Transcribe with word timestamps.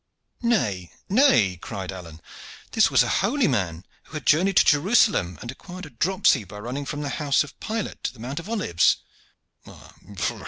"Nay, 0.41 0.91
nay," 1.09 1.59
cried 1.61 1.91
Alleyne, 1.91 2.21
"this 2.71 2.89
was 2.89 3.03
a 3.03 3.07
holy 3.21 3.47
man 3.47 3.85
who 4.05 4.13
had 4.15 4.25
journeyed 4.25 4.57
to 4.57 4.65
Jerusalem, 4.65 5.37
and 5.43 5.51
acquired 5.51 5.85
a 5.85 5.91
dropsy 5.91 6.43
by 6.43 6.57
running 6.57 6.85
from 6.87 7.01
the 7.03 7.09
house 7.21 7.43
of 7.43 7.59
Pilate 7.59 8.01
to 8.05 8.11
the 8.13 8.19
Mount 8.19 8.39
of 8.39 8.49
Olives." 8.49 8.97